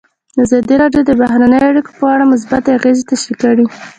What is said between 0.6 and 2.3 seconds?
راډیو د بهرنۍ اړیکې په اړه